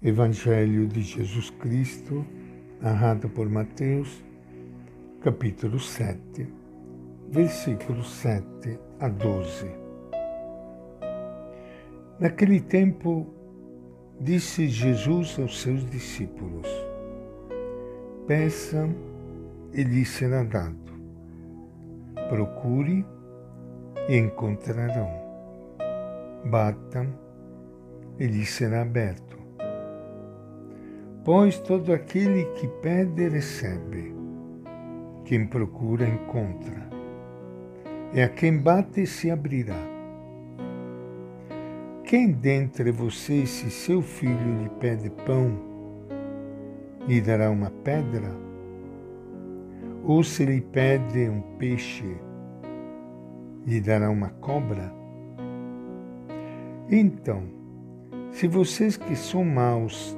[0.00, 2.24] Evangelho de Jesus Cristo,
[2.80, 4.22] narrado por Mateus,
[5.20, 6.46] capítulo 7,
[7.28, 9.66] versículos 7 a 12.
[12.20, 13.26] Naquele tempo,
[14.20, 16.68] disse Jesus aos seus discípulos:
[18.24, 18.94] Peçam
[19.74, 20.92] e lhes será dado.
[22.28, 23.04] Procure
[24.08, 25.10] e encontrarão.
[26.44, 27.12] Batam
[28.16, 29.37] e lhes será aberto
[31.24, 34.14] Pois todo aquele que pede, recebe.
[35.24, 36.88] Quem procura, encontra.
[38.14, 39.76] E a quem bate, se abrirá.
[42.04, 45.52] Quem dentre vocês, se seu filho lhe pede pão,
[47.06, 48.34] lhe dará uma pedra?
[50.04, 52.16] Ou se lhe pede um peixe,
[53.66, 54.90] lhe dará uma cobra?
[56.90, 57.42] Então,
[58.32, 60.16] se vocês que são maus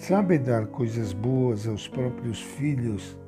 [0.00, 3.18] sabe dar coisas boas aos próprios filhos,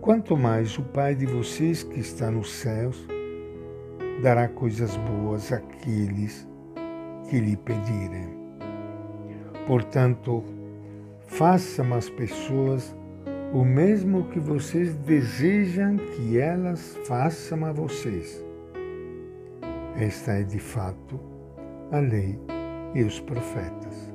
[0.00, 3.06] quanto mais o Pai de vocês que está nos céus
[4.20, 6.46] dará coisas boas àqueles
[7.30, 8.36] que lhe pedirem.
[9.64, 10.42] Portanto,
[11.28, 12.94] façam às pessoas
[13.52, 18.44] o mesmo que vocês desejam que elas façam a vocês.
[19.96, 21.20] Esta é de fato
[21.92, 22.40] a lei
[22.92, 24.13] e os profetas.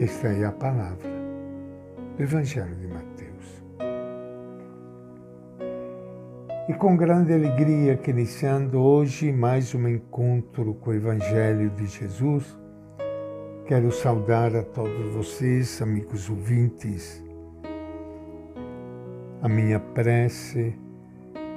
[0.00, 1.10] Esta é a palavra
[2.16, 3.64] do Evangelho de Mateus.
[6.68, 12.56] E com grande alegria que iniciando hoje mais um encontro com o Evangelho de Jesus,
[13.66, 17.20] quero saudar a todos vocês, amigos ouvintes,
[19.42, 20.78] a minha prece,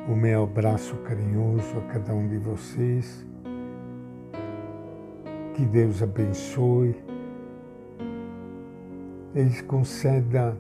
[0.10, 3.24] o meu abraço carinhoso a cada um de vocês.
[5.54, 7.11] Que Deus abençoe
[9.34, 10.58] eles conceda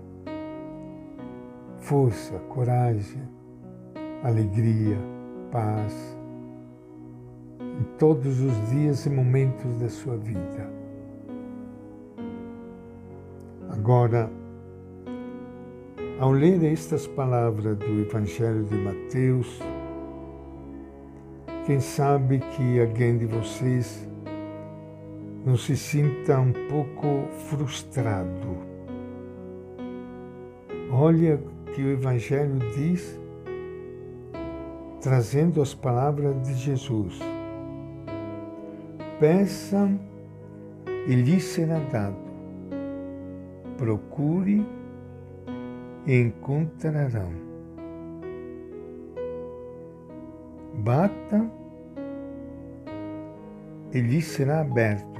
[1.79, 3.21] força, coragem,
[4.23, 4.97] alegria,
[5.51, 6.17] paz
[7.59, 10.69] em todos os dias e momentos da sua vida.
[13.69, 14.29] Agora,
[16.19, 19.59] ao ler estas palavras do Evangelho de Mateus,
[21.65, 24.07] quem sabe que alguém de vocês
[25.45, 28.71] não se sinta um pouco frustrado.
[30.91, 31.41] Olha
[31.73, 33.19] que o Evangelho diz,
[35.01, 37.19] trazendo as palavras de Jesus:
[39.19, 39.99] Peçam
[41.07, 42.17] e lhes será dado,
[43.77, 44.65] procure
[46.05, 47.31] e encontrarão.
[50.73, 51.49] Bata
[53.93, 55.10] e lhes será aberto.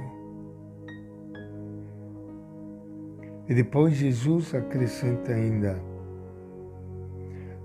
[3.52, 5.78] E depois Jesus acrescenta ainda: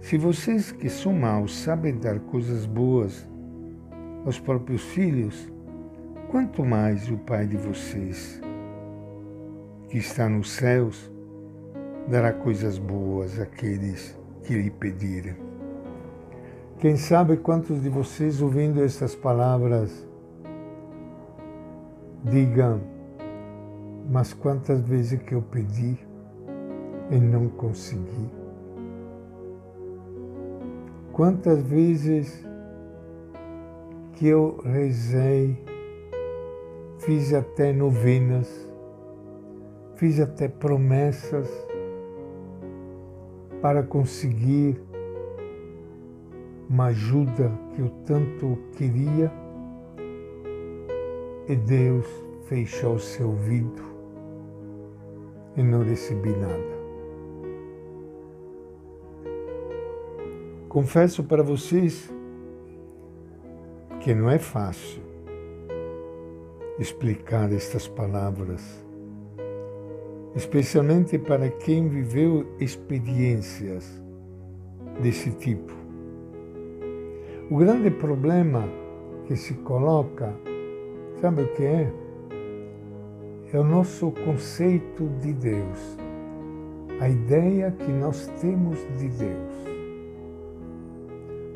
[0.02, 3.26] Se vocês que são maus sabem dar coisas boas
[4.26, 5.50] aos próprios filhos,
[6.30, 8.42] quanto mais o Pai de vocês,
[9.88, 11.10] que está nos céus,
[12.10, 15.38] dará coisas boas àqueles que lhe pedirem.
[16.80, 20.06] Quem sabe quantos de vocês, ouvindo estas palavras,
[22.26, 22.97] digam,
[24.10, 25.98] mas quantas vezes que eu pedi
[27.12, 28.30] e não consegui?
[31.12, 32.46] Quantas vezes
[34.14, 35.58] que eu rezei,
[37.00, 38.48] fiz até novenas,
[39.96, 41.50] fiz até promessas
[43.62, 44.82] para conseguir
[46.70, 49.32] uma ajuda que eu tanto queria
[51.48, 52.06] e Deus
[52.48, 53.97] fechou seu ouvido
[55.58, 56.78] e não recebi nada.
[60.70, 62.14] Confesso para vocês
[64.00, 65.02] que não é fácil
[66.80, 68.86] explicar estas palavras,
[70.36, 74.00] especialmente para quem viveu experiências
[75.02, 75.74] desse tipo.
[77.50, 78.64] O grande problema
[79.26, 80.34] que se coloca,
[81.20, 82.07] sabe o que é?
[83.54, 85.98] É o nosso conceito de Deus,
[87.00, 89.68] a ideia que nós temos de Deus.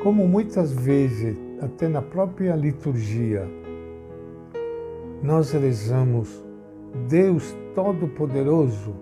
[0.01, 3.45] Como muitas vezes, até na própria liturgia,
[5.21, 6.43] nós rezamos
[7.09, 8.95] Deus Todo-Poderoso,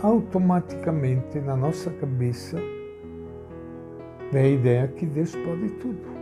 [0.00, 2.56] automaticamente na nossa cabeça
[4.30, 6.18] vem a ideia que Deus pode tudo.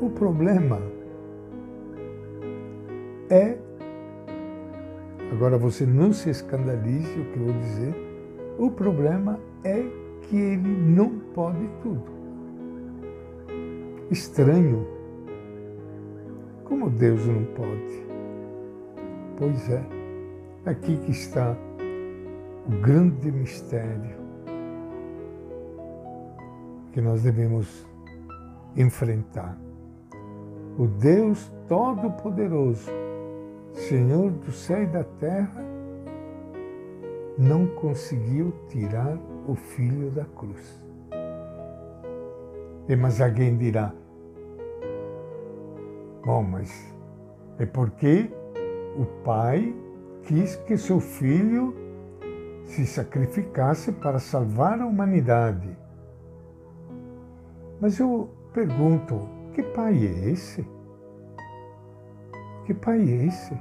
[0.00, 0.95] O problema
[3.30, 3.58] é.
[5.32, 7.94] Agora você não se escandalize o que eu vou dizer.
[8.58, 9.84] O problema é
[10.22, 12.04] que ele não pode tudo.
[14.10, 14.86] Estranho.
[16.64, 18.06] Como Deus não pode?
[19.38, 19.84] Pois é,
[20.64, 21.56] aqui que está
[22.66, 24.16] o grande mistério
[26.92, 27.86] que nós devemos
[28.74, 29.58] enfrentar.
[30.78, 32.90] O Deus Todo-Poderoso,
[33.76, 35.62] Senhor do céu e da terra,
[37.38, 40.82] não conseguiu tirar o filho da cruz.
[42.88, 43.92] E mas alguém dirá:
[46.24, 46.92] Bom, mas
[47.58, 48.30] é porque
[48.98, 49.74] o pai
[50.22, 51.74] quis que seu filho
[52.64, 55.76] se sacrificasse para salvar a humanidade.
[57.78, 60.75] Mas eu pergunto: que pai é esse?
[62.66, 63.56] Que pai é esse?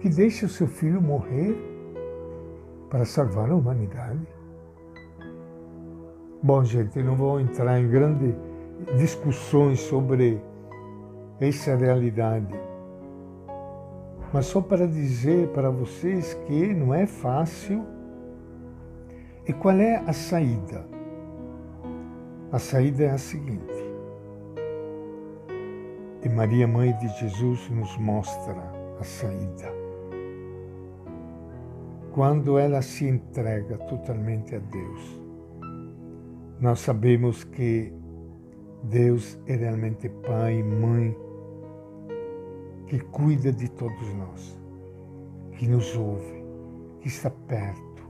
[0.00, 1.56] Que deixa o seu filho morrer
[2.90, 4.26] para salvar a humanidade?
[6.42, 8.34] Bom, gente, não vou entrar em grandes
[8.98, 10.42] discussões sobre
[11.40, 12.52] essa realidade,
[14.32, 17.84] mas só para dizer para vocês que não é fácil.
[19.46, 20.84] E qual é a saída?
[22.50, 23.83] A saída é a seguinte.
[26.24, 28.56] E Maria, Mãe de Jesus, nos mostra
[28.98, 29.72] a saída.
[32.12, 35.20] Quando ela se entrega totalmente a Deus,
[36.60, 37.92] nós sabemos que
[38.84, 41.16] Deus é realmente Pai Mãe
[42.86, 44.58] que cuida de todos nós,
[45.52, 46.44] que nos ouve,
[47.00, 48.06] que está perto,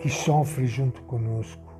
[0.00, 1.72] que sofre junto conosco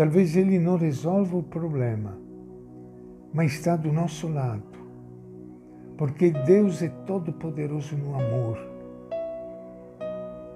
[0.00, 2.16] Talvez ele não resolva o problema,
[3.32, 4.62] mas está do nosso lado,
[5.96, 8.58] porque Deus é todo-poderoso no amor.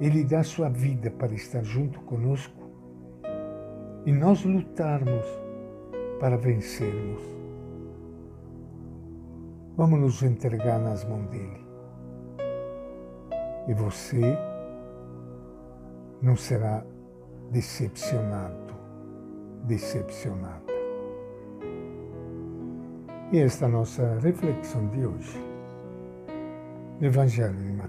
[0.00, 2.71] Ele dá sua vida para estar junto conosco
[4.05, 5.25] e nós lutarmos
[6.19, 7.23] para vencermos.
[9.76, 11.65] Vamos nos entregar nas mãos dele.
[13.69, 14.37] E você
[16.21, 16.85] não será
[17.50, 18.65] decepcionado
[19.67, 20.74] decepcionada.
[23.35, 25.37] E esta é a nossa reflexão de hoje,
[27.03, 27.84] Evangelho.